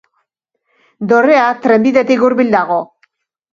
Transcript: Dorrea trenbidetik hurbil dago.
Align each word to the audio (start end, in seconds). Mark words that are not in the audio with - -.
Dorrea 1.11 1.45
trenbidetik 1.67 2.27
hurbil 2.31 2.53
dago. 2.59 2.83